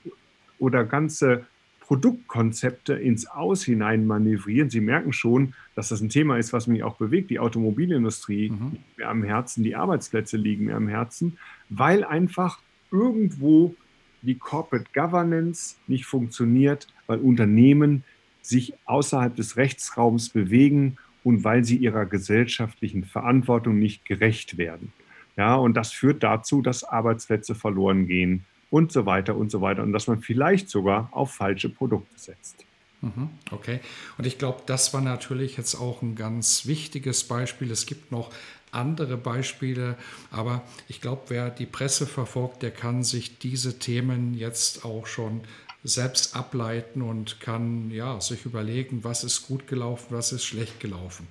oder 0.59 0.83
ganze 0.83 1.45
Produktkonzepte 1.79 2.95
ins 2.95 3.25
Aus 3.27 3.63
hinein 3.63 4.05
manövrieren. 4.05 4.69
Sie 4.69 4.81
merken 4.81 5.13
schon, 5.13 5.53
dass 5.75 5.87
das 5.87 6.01
ein 6.01 6.09
Thema 6.09 6.37
ist, 6.39 6.51
was 6.51 6.67
mich 6.67 6.83
auch 6.83 6.97
bewegt. 6.97 7.29
Die 7.29 7.39
Automobilindustrie 7.39 8.49
mhm. 8.49 8.71
liegt 8.71 8.97
mir 8.97 9.07
am 9.07 9.23
Herzen, 9.23 9.63
die 9.63 9.77
Arbeitsplätze 9.77 10.35
liegen 10.35 10.65
mir 10.65 10.75
am 10.75 10.89
Herzen, 10.89 11.37
weil 11.69 12.03
einfach 12.03 12.59
irgendwo 12.91 13.75
die 14.23 14.35
Corporate 14.35 14.89
Governance 14.93 15.75
nicht 15.87 16.05
funktioniert, 16.05 16.87
weil 17.07 17.19
Unternehmen 17.19 18.03
sich 18.41 18.73
außerhalb 18.85 19.35
des 19.35 19.57
Rechtsraums 19.57 20.29
bewegen 20.29 20.97
und 21.23 21.43
weil 21.43 21.63
sie 21.63 21.77
ihrer 21.77 22.05
gesellschaftlichen 22.05 23.05
Verantwortung 23.05 23.79
nicht 23.79 24.05
gerecht 24.05 24.57
werden. 24.57 24.91
Ja, 25.37 25.55
und 25.55 25.75
das 25.75 25.91
führt 25.91 26.23
dazu, 26.23 26.61
dass 26.61 26.83
Arbeitsplätze 26.83 27.55
verloren 27.55 28.07
gehen, 28.07 28.45
und 28.73 28.91
so 28.91 29.05
weiter 29.05 29.35
und 29.35 29.51
so 29.51 29.61
weiter. 29.61 29.83
Und 29.83 29.93
dass 29.93 30.07
man 30.07 30.21
vielleicht 30.21 30.67
sogar 30.67 31.07
auf 31.11 31.31
falsche 31.31 31.69
Produkte 31.69 32.17
setzt. 32.17 32.65
Mhm, 33.01 33.29
okay. 33.51 33.79
Und 34.17 34.25
ich 34.25 34.39
glaube, 34.39 34.63
das 34.65 34.95
war 34.95 35.01
natürlich 35.01 35.57
jetzt 35.57 35.75
auch 35.75 36.01
ein 36.01 36.15
ganz 36.15 36.65
wichtiges 36.65 37.23
Beispiel. 37.25 37.69
Es 37.69 37.85
gibt 37.85 38.11
noch 38.11 38.31
andere 38.73 39.17
Beispiele, 39.17 39.97
aber 40.31 40.61
ich 40.87 41.01
glaube, 41.01 41.23
wer 41.27 41.49
die 41.49 41.65
Presse 41.65 42.05
verfolgt, 42.05 42.61
der 42.63 42.71
kann 42.71 43.03
sich 43.03 43.37
diese 43.39 43.79
Themen 43.79 44.33
jetzt 44.33 44.85
auch 44.85 45.07
schon 45.07 45.41
selbst 45.83 46.35
ableiten 46.35 47.01
und 47.01 47.41
kann 47.41 47.91
ja 47.91 48.21
sich 48.21 48.45
überlegen, 48.45 49.03
was 49.03 49.23
ist 49.23 49.47
gut 49.47 49.67
gelaufen, 49.67 50.07
was 50.09 50.31
ist 50.31 50.45
schlecht 50.45 50.79
gelaufen. 50.79 51.27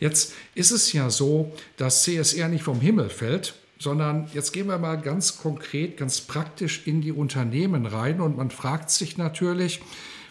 Jetzt 0.00 0.32
ist 0.54 0.70
es 0.70 0.92
ja 0.92 1.10
so, 1.10 1.52
dass 1.76 2.04
CSR 2.04 2.48
nicht 2.48 2.64
vom 2.64 2.80
Himmel 2.80 3.10
fällt, 3.10 3.54
sondern 3.78 4.28
jetzt 4.32 4.52
gehen 4.52 4.68
wir 4.68 4.78
mal 4.78 5.00
ganz 5.00 5.38
konkret, 5.38 5.96
ganz 5.96 6.20
praktisch 6.20 6.86
in 6.86 7.02
die 7.02 7.12
Unternehmen 7.12 7.86
rein 7.86 8.20
und 8.20 8.36
man 8.36 8.50
fragt 8.50 8.90
sich 8.90 9.18
natürlich, 9.18 9.80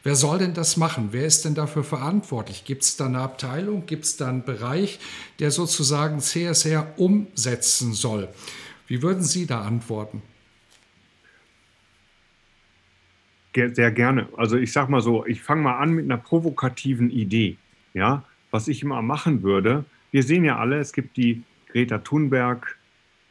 wer 0.03 0.15
soll 0.15 0.39
denn 0.39 0.53
das 0.53 0.77
machen? 0.77 1.09
Wer 1.11 1.25
ist 1.25 1.45
denn 1.45 1.55
dafür 1.55 1.83
verantwortlich? 1.83 2.65
Gibt 2.65 2.83
es 2.83 2.97
da 2.97 3.05
eine 3.05 3.19
Abteilung? 3.19 3.85
Gibt 3.85 4.05
es 4.05 4.17
da 4.17 4.27
einen 4.27 4.43
Bereich, 4.43 4.99
der 5.39 5.51
sozusagen 5.51 6.19
CSR 6.19 6.93
umsetzen 6.97 7.93
soll? 7.93 8.29
Wie 8.87 9.01
würden 9.01 9.23
Sie 9.23 9.45
da 9.45 9.61
antworten? 9.61 10.21
Sehr 13.55 13.91
gerne. 13.91 14.29
Also 14.37 14.57
ich 14.57 14.71
sage 14.71 14.91
mal 14.91 15.01
so, 15.01 15.25
ich 15.25 15.41
fange 15.41 15.63
mal 15.63 15.77
an 15.77 15.91
mit 15.91 16.05
einer 16.05 16.17
provokativen 16.17 17.09
Idee. 17.09 17.57
Ja, 17.93 18.23
was 18.51 18.67
ich 18.67 18.83
immer 18.83 19.01
machen 19.01 19.43
würde. 19.43 19.85
Wir 20.11 20.23
sehen 20.23 20.43
ja 20.43 20.57
alle, 20.57 20.79
es 20.79 20.93
gibt 20.93 21.17
die 21.17 21.43
Greta 21.67 21.99
Thunberg, 21.99 22.78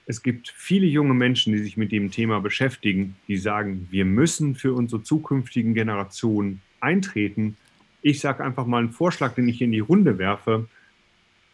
es 0.08 0.22
gibt 0.22 0.48
viele 0.56 0.86
junge 0.86 1.12
Menschen, 1.12 1.52
die 1.52 1.58
sich 1.58 1.76
mit 1.76 1.92
dem 1.92 2.10
Thema 2.10 2.40
beschäftigen, 2.40 3.14
die 3.28 3.36
sagen, 3.36 3.88
wir 3.90 4.06
müssen 4.06 4.54
für 4.54 4.72
unsere 4.72 5.02
zukünftigen 5.02 5.74
Generationen 5.74 6.62
eintreten. 6.80 7.58
Ich 8.00 8.20
sage 8.20 8.42
einfach 8.42 8.64
mal 8.64 8.78
einen 8.78 8.92
Vorschlag, 8.92 9.34
den 9.34 9.50
ich 9.50 9.60
in 9.60 9.70
die 9.70 9.80
Runde 9.80 10.16
werfe. 10.16 10.66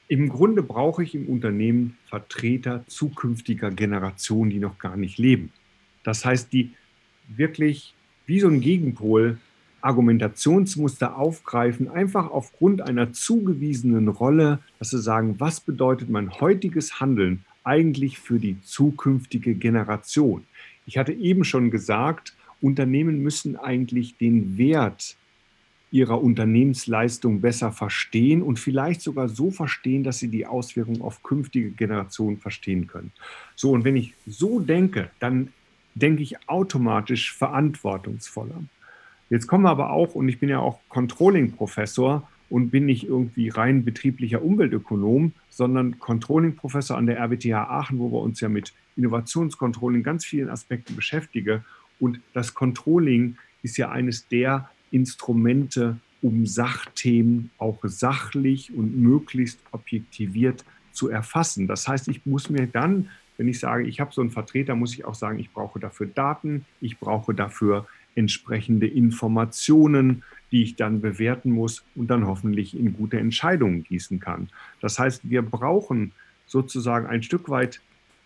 Im 0.07 0.29
Grunde 0.29 0.63
brauche 0.63 1.03
ich 1.03 1.17
im 1.17 1.27
Unternehmen 1.27 1.97
Vertreter 2.07 2.85
zukünftiger 2.87 3.73
Generationen, 3.73 4.51
die 4.51 4.61
noch 4.61 4.79
gar 4.79 4.97
nicht 4.97 5.19
leben. 5.19 5.51
Das 6.05 6.25
heißt, 6.25 6.53
die 6.53 6.75
wirklich 7.27 7.93
wie 8.25 8.39
so 8.39 8.47
ein 8.47 8.61
Gegenpol 8.61 9.39
Argumentationsmuster 9.81 11.17
aufgreifen, 11.17 11.89
einfach 11.89 12.31
aufgrund 12.31 12.83
einer 12.83 13.13
zugewiesenen 13.13 14.07
Rolle, 14.07 14.61
dass 14.79 14.91
sie 14.91 15.03
sagen, 15.03 15.41
was 15.41 15.61
bedeutet 15.61 16.09
mein 16.09 16.31
heutiges 16.41 17.01
Handeln 17.01 17.45
eigentlich 17.65 18.19
für 18.19 18.39
die 18.39 18.61
zukünftige 18.63 19.55
Generation? 19.55 20.45
Ich 20.87 20.99
hatte 20.99 21.13
eben 21.13 21.45
schon 21.45 21.71
gesagt, 21.71 22.35
Unternehmen 22.61 23.23
müssen 23.23 23.57
eigentlich 23.57 24.17
den 24.17 24.57
Wert 24.57 25.17
ihrer 25.91 26.21
Unternehmensleistung 26.23 27.41
besser 27.41 27.71
verstehen 27.71 28.43
und 28.43 28.59
vielleicht 28.59 29.01
sogar 29.01 29.29
so 29.29 29.51
verstehen, 29.51 30.03
dass 30.03 30.19
sie 30.19 30.29
die 30.29 30.45
Auswirkungen 30.45 31.03
auf 31.03 31.23
künftige 31.23 31.71
Generationen 31.71 32.39
verstehen 32.39 32.89
können. 32.89 33.13
So, 33.55 33.71
und 33.71 33.85
wenn 33.85 33.97
ich 33.97 34.15
so 34.27 34.59
denke, 34.59 35.11
dann 35.21 35.53
denke 35.95 36.25
ich 36.25 36.49
automatisch 36.49 37.33
verantwortungsvoller. 37.33 38.65
Jetzt 39.31 39.47
kommen 39.47 39.65
wir 39.65 39.71
aber 39.71 39.91
auch, 39.91 40.15
und 40.17 40.29
ich 40.29 40.41
bin 40.41 40.49
ja 40.49 40.59
auch 40.59 40.81
Controlling-Professor, 40.89 42.29
und 42.51 42.71
bin 42.71 42.87
nicht 42.87 43.05
irgendwie 43.05 43.49
rein 43.49 43.85
betrieblicher 43.85 44.43
Umweltökonom, 44.43 45.33
sondern 45.49 45.99
Controlling-Professor 45.99 46.97
an 46.97 47.07
der 47.07 47.19
RWTH 47.19 47.55
Aachen, 47.55 47.99
wo 47.99 48.11
wir 48.13 48.21
uns 48.21 48.41
ja 48.41 48.49
mit 48.49 48.73
Innovationscontrolling 48.97 50.03
ganz 50.03 50.25
vielen 50.25 50.49
Aspekten 50.49 50.95
beschäftigen. 50.95 51.65
Und 51.99 52.21
das 52.33 52.55
Controlling 52.55 53.37
ist 53.63 53.77
ja 53.77 53.91
eines 53.91 54.29
der 54.29 54.69
Instrumente, 54.91 55.97
um 56.23 56.47
Sachthemen 56.47 57.51
auch 57.59 57.81
sachlich 57.83 58.73
und 58.75 58.97
möglichst 58.97 59.61
objektiviert 59.73 60.65
zu 60.93 61.09
erfassen. 61.09 61.67
Das 61.67 61.87
heißt, 61.89 62.09
ich 62.09 62.25
muss 62.25 62.51
mir 62.51 62.67
dann, 62.67 63.11
wenn 63.37 63.49
ich 63.49 63.59
sage, 63.59 63.85
ich 63.85 64.01
habe 64.01 64.13
so 64.13 64.21
einen 64.21 64.31
Vertreter, 64.31 64.75
muss 64.75 64.95
ich 64.95 65.05
auch 65.05 65.15
sagen, 65.15 65.39
ich 65.39 65.51
brauche 65.51 65.81
dafür 65.81 66.07
Daten, 66.07 66.65
ich 66.81 66.99
brauche 66.99 67.35
dafür 67.35 67.87
entsprechende 68.15 68.87
Informationen, 68.87 70.23
die 70.51 70.63
ich 70.63 70.77
dann 70.77 71.01
bewerten 71.01 71.51
muss 71.51 71.85
und 71.95 72.09
dann 72.09 72.27
hoffentlich 72.27 72.79
in 72.79 72.93
gute 72.93 73.19
Entscheidungen 73.19 73.85
gießen 73.85 74.21
kann. 74.21 74.49
Das 74.81 74.99
heißt, 74.99 75.29
wir 75.29 75.43
brauchen 75.43 76.13
sozusagen 76.47 77.07
ein 77.07 77.23
Stück 77.23 77.49
weit 77.49 77.81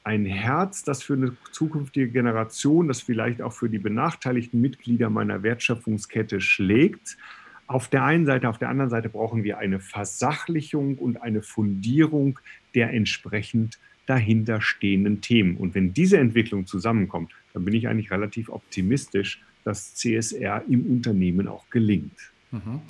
ein 0.04 0.24
Herz, 0.24 0.84
das 0.84 1.02
für 1.02 1.14
eine 1.14 1.36
zukünftige 1.52 2.08
Generation, 2.08 2.88
das 2.88 3.02
vielleicht 3.02 3.42
auch 3.42 3.52
für 3.52 3.68
die 3.68 3.78
benachteiligten 3.78 4.60
Mitglieder 4.60 5.10
meiner 5.10 5.42
Wertschöpfungskette 5.42 6.40
schlägt. 6.40 7.18
Auf 7.66 7.88
der 7.88 8.04
einen 8.04 8.24
Seite, 8.24 8.48
auf 8.48 8.56
der 8.56 8.70
anderen 8.70 8.88
Seite 8.88 9.10
brauchen 9.10 9.44
wir 9.44 9.58
eine 9.58 9.80
Versachlichung 9.80 10.96
und 10.96 11.20
eine 11.20 11.42
Fundierung 11.42 12.38
der 12.74 12.94
entsprechend 12.94 13.78
dahinterstehenden 14.06 15.20
Themen. 15.20 15.58
Und 15.58 15.74
wenn 15.74 15.92
diese 15.92 16.16
Entwicklung 16.16 16.66
zusammenkommt, 16.66 17.32
dann 17.52 17.66
bin 17.66 17.74
ich 17.74 17.88
eigentlich 17.88 18.10
relativ 18.10 18.48
optimistisch, 18.48 19.42
dass 19.68 19.94
CSR 19.94 20.62
im 20.68 20.86
Unternehmen 20.86 21.46
auch 21.46 21.68
gelingt. 21.70 22.18
Mhm. 22.50 22.80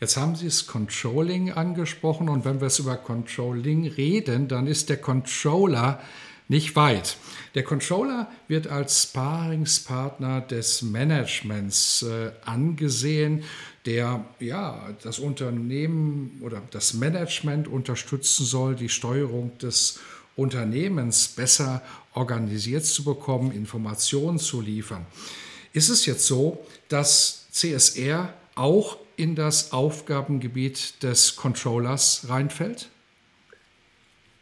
Jetzt 0.00 0.16
haben 0.16 0.34
Sie 0.34 0.46
das 0.46 0.66
Controlling 0.66 1.52
angesprochen 1.52 2.28
und 2.28 2.44
wenn 2.44 2.60
wir 2.60 2.66
es 2.68 2.78
über 2.78 2.96
Controlling 2.96 3.86
reden, 3.86 4.48
dann 4.48 4.66
ist 4.66 4.88
der 4.88 4.96
Controller 4.96 6.00
nicht 6.48 6.76
weit. 6.76 7.16
Der 7.54 7.62
Controller 7.62 8.30
wird 8.48 8.66
als 8.66 9.02
Sparingspartner 9.04 10.40
des 10.40 10.82
Managements 10.82 12.02
äh, 12.02 12.32
angesehen, 12.44 13.44
der 13.86 14.24
ja 14.40 14.94
das 15.02 15.18
Unternehmen 15.18 16.40
oder 16.42 16.62
das 16.70 16.94
Management 16.94 17.68
unterstützen 17.68 18.44
soll, 18.46 18.76
die 18.76 18.88
Steuerung 18.88 19.56
des 19.58 20.00
Unternehmens 20.36 21.28
besser 21.28 21.82
organisiert 22.14 22.84
zu 22.84 23.04
bekommen, 23.04 23.52
Informationen 23.52 24.38
zu 24.38 24.60
liefern. 24.60 25.06
Ist 25.74 25.88
es 25.88 26.06
jetzt 26.06 26.26
so, 26.28 26.64
dass 26.88 27.50
CSR 27.50 28.32
auch 28.54 28.96
in 29.16 29.34
das 29.34 29.72
Aufgabengebiet 29.72 31.02
des 31.02 31.34
Controllers 31.34 32.26
reinfällt? 32.28 32.90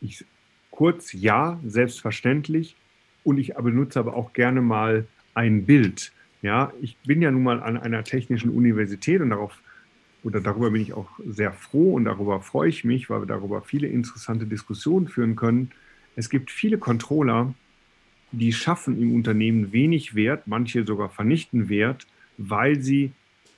Ich, 0.02 0.26
kurz 0.70 1.14
ja, 1.14 1.58
selbstverständlich. 1.64 2.76
Und 3.24 3.38
ich 3.38 3.54
benutze 3.54 3.98
aber 3.98 4.14
auch 4.14 4.34
gerne 4.34 4.60
mal 4.60 5.06
ein 5.32 5.64
Bild. 5.64 6.12
Ja, 6.42 6.70
ich 6.82 6.98
bin 6.98 7.22
ja 7.22 7.30
nun 7.30 7.44
mal 7.44 7.62
an 7.62 7.78
einer 7.78 8.04
technischen 8.04 8.50
Universität 8.50 9.22
und 9.22 9.30
darauf 9.30 9.58
oder 10.24 10.40
darüber 10.40 10.70
bin 10.70 10.82
ich 10.82 10.92
auch 10.92 11.08
sehr 11.26 11.52
froh 11.52 11.94
und 11.94 12.04
darüber 12.04 12.42
freue 12.42 12.68
ich 12.68 12.84
mich, 12.84 13.08
weil 13.08 13.22
wir 13.22 13.26
darüber 13.26 13.62
viele 13.62 13.88
interessante 13.88 14.44
Diskussionen 14.44 15.08
führen 15.08 15.34
können. 15.34 15.70
Es 16.14 16.28
gibt 16.28 16.50
viele 16.50 16.76
Controller, 16.76 17.54
die 18.32 18.52
schaffen 18.52 19.00
im 19.00 19.14
Unternehmen 19.14 19.72
wenig 19.72 20.14
Wert, 20.14 20.46
manche 20.46 20.84
sogar 20.84 21.10
vernichten 21.10 21.68
Wert, 21.68 22.06
weil 22.38 22.80
sie 22.80 23.12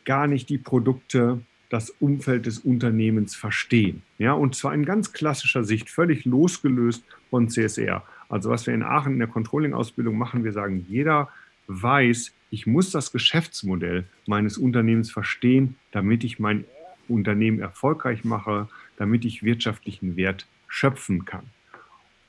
gar 0.05 0.27
nicht 0.27 0.49
die 0.49 0.59
Produkte, 0.59 1.41
das 1.71 1.91
Umfeld 1.91 2.47
des 2.47 2.59
Unternehmens 2.59 3.35
verstehen. 3.35 4.03
Ja, 4.19 4.33
und 4.33 4.55
zwar 4.55 4.75
in 4.75 4.85
ganz 4.85 5.13
klassischer 5.13 5.65
Sicht, 5.65 5.91
völlig 5.91 6.25
losgelöst 6.25 7.05
von 7.31 7.49
CSR. 7.49 8.05
Also 8.29 8.51
was 8.51 8.67
wir 8.67 8.75
in 8.75 8.83
Aachen 8.83 9.15
in 9.15 9.19
der 9.19 9.29
Controlling-Ausbildung 9.29 10.17
machen, 10.17 10.45
wir 10.45 10.53
sagen, 10.53 10.85
jeder 10.89 11.29
weiß, 11.67 12.33
ich 12.51 12.67
muss 12.67 12.91
das 12.91 13.11
Geschäftsmodell 13.11 14.05
meines 14.27 14.59
Unternehmens 14.59 15.11
verstehen, 15.11 15.77
damit 15.91 16.23
ich 16.23 16.39
mein 16.39 16.65
Unternehmen 17.09 17.59
erfolgreich 17.59 18.25
mache, 18.25 18.69
damit 18.97 19.25
ich 19.25 19.43
wirtschaftlichen 19.43 20.17
Wert 20.17 20.47
schöpfen 20.69 21.25
kann. 21.25 21.45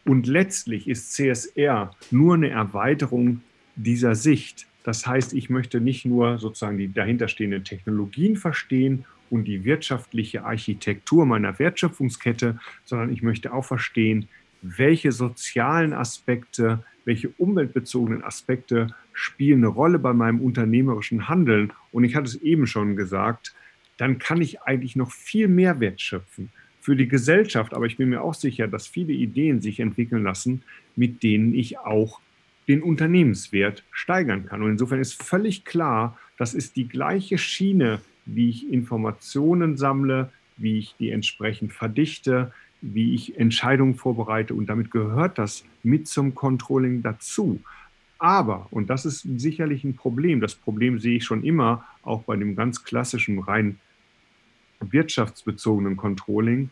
Und 0.06 0.28
letztlich 0.28 0.88
ist 0.88 1.14
CSR 1.14 1.92
nur 2.12 2.36
eine 2.36 2.50
Erweiterung 2.50 3.42
dieser 3.76 4.14
Sicht. 4.14 4.68
Das 4.84 5.08
heißt, 5.08 5.34
ich 5.34 5.50
möchte 5.50 5.82
nicht 5.82 6.06
nur 6.06 6.38
sozusagen 6.38 6.78
die 6.78 6.94
dahinterstehenden 6.94 7.64
Technologien 7.64 8.38
verstehen 8.38 9.06
und 9.32 9.46
die 9.46 9.66
wirtschaftliche 9.66 10.44
Architektur 10.44 11.26
meiner 11.26 11.58
Wertschöpfungskette, 11.58 12.60
sondern 12.86 13.12
ich 13.12 13.24
möchte 13.24 13.52
auch 13.52 13.66
verstehen, 13.66 14.28
welche 14.62 15.12
sozialen 15.12 15.92
Aspekte, 15.94 16.84
welche 17.04 17.30
umweltbezogenen 17.30 18.24
Aspekte 18.24 18.88
spielen 19.12 19.60
eine 19.60 19.68
Rolle 19.68 19.98
bei 19.98 20.14
meinem 20.14 20.40
unternehmerischen 20.40 21.28
Handeln. 21.28 21.74
Und 21.92 22.04
ich 22.04 22.16
hatte 22.16 22.28
es 22.28 22.36
eben 22.36 22.68
schon 22.68 22.96
gesagt, 22.96 23.56
dann 23.98 24.20
kann 24.20 24.40
ich 24.40 24.62
eigentlich 24.62 24.96
noch 24.96 25.12
viel 25.12 25.48
mehr 25.48 25.80
Wert 25.80 26.00
schöpfen 26.00 26.52
für 26.86 26.96
die 26.96 27.08
Gesellschaft. 27.08 27.74
Aber 27.74 27.88
ich 27.88 27.98
bin 27.98 28.10
mir 28.10 28.22
auch 28.22 28.36
sicher, 28.36 28.68
dass 28.68 28.86
viele 28.86 29.12
Ideen 29.12 29.60
sich 29.60 29.80
entwickeln 29.80 30.22
lassen, 30.22 30.62
mit 30.96 31.24
denen 31.24 31.56
ich 31.56 31.80
auch 31.80 32.20
den 32.68 32.84
Unternehmenswert 32.84 33.84
steigern 33.90 34.46
kann. 34.46 34.62
Und 34.62 34.70
insofern 34.70 35.00
ist 35.00 35.22
völlig 35.22 35.66
klar, 35.66 36.16
das 36.38 36.54
ist 36.54 36.76
die 36.76 36.88
gleiche 36.88 37.40
Schiene, 37.40 38.02
wie 38.28 38.50
ich 38.50 38.72
Informationen 38.72 39.78
sammle, 39.78 40.30
wie 40.58 40.78
ich 40.78 40.94
die 41.00 41.10
entsprechend 41.10 41.74
verdichte, 41.74 42.54
wie 42.82 43.16
ich 43.16 43.36
Entscheidungen 43.40 43.96
vorbereite. 43.96 44.54
Und 44.54 44.68
damit 44.68 44.92
gehört 44.92 45.40
das 45.40 45.66
mit 45.82 46.08
zum 46.08 46.36
Controlling 46.36 47.02
dazu. 47.02 47.62
Aber, 48.20 48.68
und 48.70 48.92
das 48.92 49.06
ist 49.06 49.28
sicherlich 49.38 49.84
ein 49.84 49.96
Problem, 49.96 50.40
das 50.40 50.54
Problem 50.54 51.00
sehe 51.00 51.18
ich 51.18 51.26
schon 51.26 51.44
immer, 51.44 51.84
auch 52.04 52.22
bei 52.24 52.36
dem 52.36 52.56
ganz 52.56 52.84
klassischen, 52.84 53.40
rein 53.40 53.80
wirtschaftsbezogenen 54.80 55.98
Controlling, 55.98 56.70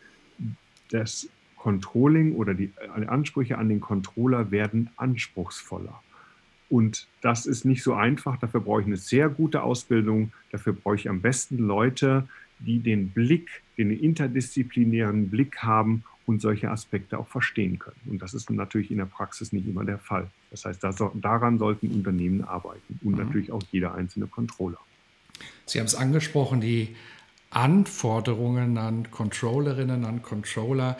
das 0.90 1.28
Controlling 1.56 2.34
oder 2.34 2.54
die 2.54 2.70
Ansprüche 3.06 3.58
an 3.58 3.68
den 3.68 3.80
Controller 3.80 4.50
werden 4.50 4.90
anspruchsvoller. 4.96 6.02
Und 6.68 7.06
das 7.20 7.46
ist 7.46 7.64
nicht 7.64 7.82
so 7.82 7.94
einfach. 7.94 8.38
Dafür 8.38 8.60
brauche 8.60 8.80
ich 8.80 8.86
eine 8.86 8.96
sehr 8.96 9.28
gute 9.28 9.62
Ausbildung. 9.62 10.32
Dafür 10.50 10.72
brauche 10.72 10.96
ich 10.96 11.08
am 11.08 11.20
besten 11.20 11.58
Leute, 11.58 12.28
die 12.58 12.80
den 12.80 13.10
Blick, 13.10 13.62
den 13.78 13.90
interdisziplinären 13.90 15.30
Blick 15.30 15.58
haben 15.58 16.04
und 16.26 16.40
solche 16.40 16.70
Aspekte 16.70 17.18
auch 17.18 17.28
verstehen 17.28 17.78
können. 17.78 18.00
Und 18.06 18.22
das 18.22 18.34
ist 18.34 18.50
natürlich 18.50 18.90
in 18.90 18.98
der 18.98 19.04
Praxis 19.04 19.52
nicht 19.52 19.66
immer 19.66 19.84
der 19.84 19.98
Fall. 19.98 20.28
Das 20.50 20.64
heißt, 20.64 20.82
daran 20.82 21.58
sollten 21.58 21.88
Unternehmen 21.88 22.42
arbeiten 22.42 22.98
und 23.02 23.12
mhm. 23.12 23.24
natürlich 23.24 23.52
auch 23.52 23.62
jeder 23.70 23.94
einzelne 23.94 24.26
Controller. 24.26 24.78
Sie 25.66 25.78
haben 25.78 25.86
es 25.86 25.94
angesprochen, 25.94 26.60
die 26.60 26.94
Anforderungen 27.54 28.78
an 28.78 29.10
Controllerinnen, 29.10 30.04
an 30.04 30.22
Controller, 30.22 30.98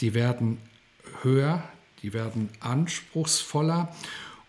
die 0.00 0.14
werden 0.14 0.58
höher, 1.22 1.62
die 2.02 2.12
werden 2.12 2.50
anspruchsvoller. 2.60 3.94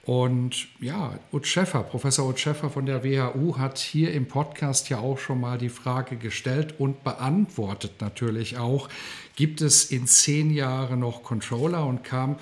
Und 0.06 0.68
ja, 0.82 1.18
Utscheffer, 1.32 1.82
Professor 1.82 2.28
Utscheffer 2.28 2.70
von 2.70 2.86
der 2.86 3.06
WHU 3.06 3.58
hat 3.58 3.78
hier 3.78 4.14
im 4.14 4.28
Podcast 4.28 4.90
ja 4.90 5.00
auch 5.00 5.18
schon 5.18 5.40
mal 5.40 5.58
die 5.58 5.70
Frage 5.70 6.18
gestellt 6.18 6.76
und 6.78 7.06
beantwortet 7.06 8.02
natürlich 8.02 8.58
auch, 8.58 8.90
gibt 9.38 9.62
es 9.62 9.86
in 9.92 10.06
zehn 10.06 10.52
Jahren 10.52 11.00
noch 11.00 11.24
Controller 11.24 11.86
und 11.86 12.04
kam 12.04 12.36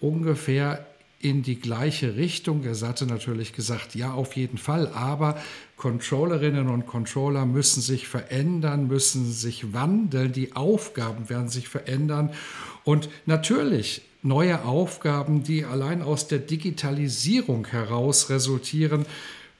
ungefähr 0.00 0.86
in 1.20 1.42
die 1.42 1.58
gleiche 1.58 2.16
Richtung. 2.16 2.62
Er 2.64 2.78
hatte 2.80 3.06
natürlich 3.06 3.52
gesagt, 3.52 3.94
ja, 3.94 4.12
auf 4.12 4.36
jeden 4.36 4.58
Fall, 4.58 4.88
aber 4.88 5.36
Controllerinnen 5.76 6.68
und 6.68 6.86
Controller 6.86 7.44
müssen 7.44 7.80
sich 7.80 8.06
verändern, 8.06 8.86
müssen 8.86 9.30
sich 9.30 9.72
wandeln, 9.72 10.32
die 10.32 10.54
Aufgaben 10.54 11.28
werden 11.28 11.48
sich 11.48 11.68
verändern 11.68 12.30
und 12.84 13.08
natürlich 13.26 14.02
neue 14.22 14.64
Aufgaben, 14.64 15.42
die 15.42 15.64
allein 15.64 16.02
aus 16.02 16.28
der 16.28 16.38
Digitalisierung 16.38 17.66
heraus 17.66 18.30
resultieren, 18.30 19.06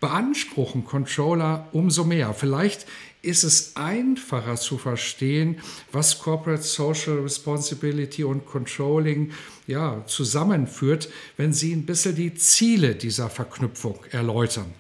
beanspruchen 0.00 0.85
Controller 0.85 1.69
umso 1.73 2.05
mehr. 2.05 2.33
Vielleicht 2.35 2.87
ist 3.23 3.43
es 3.43 3.75
einfacher 3.76 4.57
zu 4.57 4.78
verstehen, 4.78 5.57
was 5.90 6.21
Corporate 6.21 6.62
Social 6.62 7.19
Responsibility 7.21 8.23
und 8.23 8.47
Controlling 8.47 9.33
ja, 9.67 10.05
zusammenführt, 10.07 11.11
wenn 11.37 11.52
Sie 11.52 11.73
ein 11.73 11.85
bisschen 11.85 12.14
die 12.14 12.35
Ziele 12.35 12.94
dieser 12.94 13.29
Verknüpfung 13.29 13.99
erläutern. 14.12 14.72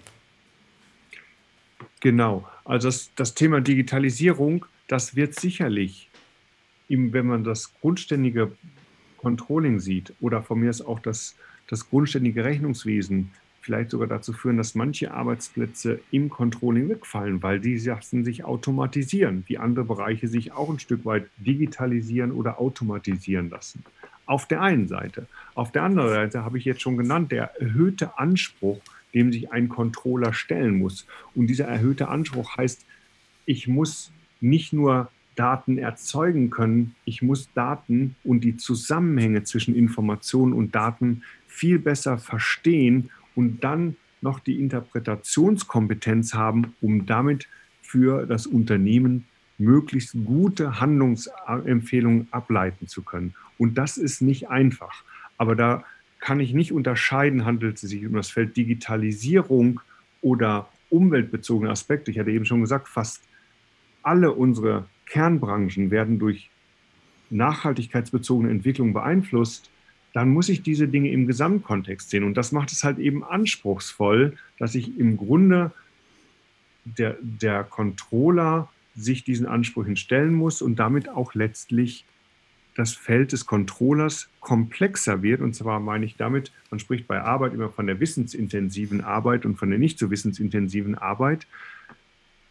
Genau, 2.00 2.48
also 2.64 2.88
das, 2.88 3.10
das 3.16 3.34
Thema 3.34 3.60
Digitalisierung, 3.60 4.64
das 4.86 5.16
wird 5.16 5.38
sicherlich, 5.38 6.08
wenn 6.88 7.26
man 7.26 7.42
das 7.42 7.74
grundständige 7.80 8.52
Controlling 9.16 9.80
sieht 9.80 10.14
oder 10.20 10.42
von 10.42 10.60
mir 10.60 10.70
ist 10.70 10.80
auch 10.80 11.00
das, 11.00 11.34
das 11.66 11.90
grundständige 11.90 12.44
Rechnungswesen 12.44 13.32
vielleicht 13.68 13.90
sogar 13.90 14.08
dazu 14.08 14.32
führen, 14.32 14.56
dass 14.56 14.74
manche 14.74 15.12
Arbeitsplätze 15.12 16.00
im 16.10 16.30
Controlling 16.30 16.88
wegfallen, 16.88 17.42
weil 17.42 17.60
die 17.60 17.76
Sachen 17.78 18.24
sich 18.24 18.42
automatisieren, 18.42 19.44
wie 19.46 19.58
andere 19.58 19.84
Bereiche 19.84 20.26
sich 20.26 20.52
auch 20.52 20.70
ein 20.70 20.78
Stück 20.78 21.04
weit 21.04 21.26
digitalisieren 21.36 22.32
oder 22.32 22.58
automatisieren 22.58 23.50
lassen. 23.50 23.84
Auf 24.24 24.48
der 24.48 24.62
einen 24.62 24.88
Seite. 24.88 25.26
Auf 25.54 25.70
der 25.70 25.82
anderen 25.82 26.08
Seite 26.08 26.46
habe 26.46 26.56
ich 26.56 26.64
jetzt 26.64 26.80
schon 26.80 26.96
genannt, 26.96 27.30
der 27.30 27.60
erhöhte 27.60 28.18
Anspruch, 28.18 28.80
dem 29.12 29.32
sich 29.32 29.52
ein 29.52 29.68
Controller 29.68 30.32
stellen 30.32 30.78
muss. 30.78 31.06
Und 31.34 31.48
dieser 31.48 31.66
erhöhte 31.66 32.08
Anspruch 32.08 32.56
heißt, 32.56 32.86
ich 33.44 33.68
muss 33.68 34.12
nicht 34.40 34.72
nur 34.72 35.10
Daten 35.34 35.76
erzeugen 35.76 36.48
können. 36.48 36.94
Ich 37.04 37.20
muss 37.20 37.52
Daten 37.52 38.16
und 38.24 38.44
die 38.44 38.56
Zusammenhänge 38.56 39.44
zwischen 39.44 39.74
Informationen 39.74 40.54
und 40.54 40.74
Daten 40.74 41.22
viel 41.46 41.78
besser 41.78 42.16
verstehen 42.16 43.10
und 43.38 43.62
dann 43.62 43.94
noch 44.20 44.40
die 44.40 44.58
Interpretationskompetenz 44.58 46.34
haben, 46.34 46.74
um 46.80 47.06
damit 47.06 47.46
für 47.82 48.26
das 48.26 48.48
Unternehmen 48.48 49.26
möglichst 49.58 50.16
gute 50.24 50.80
Handlungsempfehlungen 50.80 52.26
ableiten 52.32 52.88
zu 52.88 53.02
können. 53.02 53.34
Und 53.56 53.78
das 53.78 53.96
ist 53.96 54.22
nicht 54.22 54.50
einfach. 54.50 55.04
Aber 55.36 55.54
da 55.54 55.84
kann 56.18 56.40
ich 56.40 56.52
nicht 56.52 56.72
unterscheiden, 56.72 57.44
handelt 57.44 57.76
es 57.76 57.82
sich 57.82 58.04
um 58.04 58.14
das 58.14 58.28
Feld 58.28 58.56
Digitalisierung 58.56 59.80
oder 60.20 60.68
umweltbezogene 60.90 61.70
Aspekte. 61.70 62.10
Ich 62.10 62.18
hatte 62.18 62.32
eben 62.32 62.44
schon 62.44 62.62
gesagt, 62.62 62.88
fast 62.88 63.22
alle 64.02 64.32
unsere 64.32 64.86
Kernbranchen 65.06 65.92
werden 65.92 66.18
durch 66.18 66.50
nachhaltigkeitsbezogene 67.30 68.50
Entwicklung 68.50 68.92
beeinflusst, 68.92 69.70
dann 70.12 70.30
muss 70.30 70.48
ich 70.48 70.62
diese 70.62 70.88
Dinge 70.88 71.10
im 71.10 71.26
Gesamtkontext 71.26 72.10
sehen. 72.10 72.24
Und 72.24 72.34
das 72.34 72.52
macht 72.52 72.72
es 72.72 72.84
halt 72.84 72.98
eben 72.98 73.24
anspruchsvoll, 73.24 74.36
dass 74.58 74.74
ich 74.74 74.98
im 74.98 75.16
Grunde 75.16 75.72
der, 76.84 77.16
der 77.20 77.64
Controller 77.64 78.68
sich 78.96 79.24
diesen 79.24 79.46
Ansprüchen 79.46 79.96
stellen 79.96 80.34
muss 80.34 80.62
und 80.62 80.76
damit 80.76 81.08
auch 81.08 81.34
letztlich 81.34 82.04
das 82.74 82.94
Feld 82.94 83.32
des 83.32 83.46
Controllers 83.46 84.28
komplexer 84.40 85.22
wird. 85.22 85.40
Und 85.40 85.54
zwar 85.54 85.80
meine 85.80 86.06
ich 86.06 86.16
damit, 86.16 86.52
man 86.70 86.80
spricht 86.80 87.06
bei 87.06 87.20
Arbeit 87.20 87.52
immer 87.52 87.70
von 87.70 87.86
der 87.86 88.00
wissensintensiven 88.00 89.02
Arbeit 89.02 89.44
und 89.44 89.56
von 89.56 89.70
der 89.70 89.78
nicht 89.78 89.98
so 89.98 90.10
wissensintensiven 90.10 90.96
Arbeit 90.96 91.46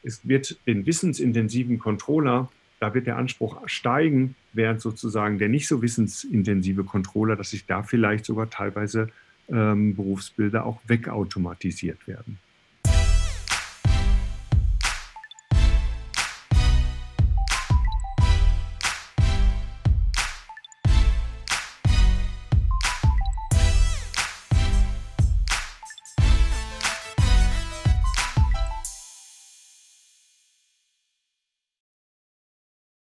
es 0.07 0.25
wird 0.27 0.57
den 0.65 0.85
wissensintensiven 0.85 1.79
Controller, 1.79 2.49
da 2.79 2.93
wird 2.93 3.07
der 3.07 3.17
Anspruch 3.17 3.61
steigen, 3.67 4.35
während 4.53 4.81
sozusagen 4.81 5.37
der 5.37 5.49
nicht 5.49 5.67
so 5.67 5.81
wissensintensive 5.81 6.83
Controller, 6.83 7.35
dass 7.35 7.51
sich 7.51 7.65
da 7.65 7.83
vielleicht 7.83 8.25
sogar 8.25 8.49
teilweise 8.49 9.09
ähm, 9.49 9.95
Berufsbilder 9.95 10.65
auch 10.65 10.79
wegautomatisiert 10.87 12.07
werden. 12.07 12.39